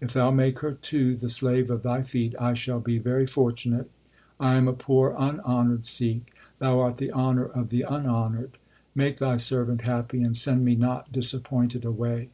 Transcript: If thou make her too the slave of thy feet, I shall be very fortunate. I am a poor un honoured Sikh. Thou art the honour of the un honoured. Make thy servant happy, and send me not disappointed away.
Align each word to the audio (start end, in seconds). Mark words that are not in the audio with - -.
If 0.00 0.12
thou 0.12 0.32
make 0.32 0.58
her 0.58 0.72
too 0.72 1.14
the 1.14 1.28
slave 1.28 1.70
of 1.70 1.84
thy 1.84 2.02
feet, 2.02 2.34
I 2.40 2.52
shall 2.54 2.80
be 2.80 2.98
very 2.98 3.28
fortunate. 3.28 3.88
I 4.40 4.54
am 4.56 4.66
a 4.66 4.72
poor 4.72 5.14
un 5.16 5.38
honoured 5.42 5.86
Sikh. 5.86 6.34
Thou 6.58 6.80
art 6.80 6.96
the 6.96 7.12
honour 7.12 7.44
of 7.46 7.70
the 7.70 7.84
un 7.84 8.04
honoured. 8.04 8.58
Make 8.96 9.18
thy 9.18 9.36
servant 9.36 9.82
happy, 9.82 10.20
and 10.24 10.36
send 10.36 10.64
me 10.64 10.74
not 10.74 11.12
disappointed 11.12 11.84
away. 11.84 12.30